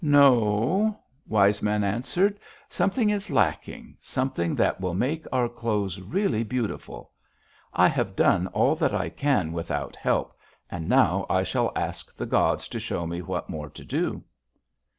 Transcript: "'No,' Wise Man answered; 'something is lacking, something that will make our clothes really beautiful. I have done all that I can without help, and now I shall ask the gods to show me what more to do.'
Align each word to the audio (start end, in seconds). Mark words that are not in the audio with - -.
"'No,' 0.03 0.97
Wise 1.27 1.61
Man 1.61 1.83
answered; 1.83 2.39
'something 2.69 3.11
is 3.11 3.29
lacking, 3.29 3.97
something 4.01 4.55
that 4.55 4.81
will 4.81 4.95
make 4.95 5.27
our 5.31 5.47
clothes 5.47 6.01
really 6.01 6.43
beautiful. 6.43 7.11
I 7.71 7.87
have 7.87 8.15
done 8.15 8.47
all 8.47 8.73
that 8.77 8.95
I 8.95 9.09
can 9.09 9.53
without 9.53 9.95
help, 9.95 10.35
and 10.71 10.89
now 10.89 11.27
I 11.29 11.43
shall 11.43 11.71
ask 11.75 12.15
the 12.15 12.25
gods 12.25 12.67
to 12.69 12.79
show 12.79 13.05
me 13.05 13.21
what 13.21 13.47
more 13.47 13.69
to 13.69 13.83
do.' 13.85 14.23